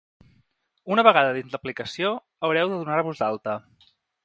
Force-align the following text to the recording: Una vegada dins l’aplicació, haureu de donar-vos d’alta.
Una 0.95 1.03
vegada 1.07 1.35
dins 1.35 1.53
l’aplicació, 1.57 2.15
haureu 2.47 2.73
de 2.73 2.83
donar-vos 2.83 3.23
d’alta. 3.23 3.57